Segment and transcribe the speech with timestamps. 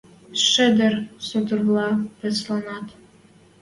[0.47, 0.93] Шӹдӹр
[1.27, 1.89] сотывлӓ
[2.19, 2.87] пӹслӓнӓт